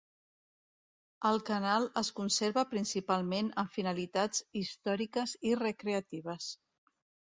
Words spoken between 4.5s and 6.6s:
històriques i recreatives.